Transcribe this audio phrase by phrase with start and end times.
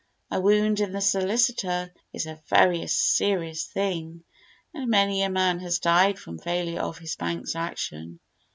[0.31, 4.23] A wound in the solicitor is a very serious thing,
[4.73, 8.19] and many a man has died from failure of his bank's action.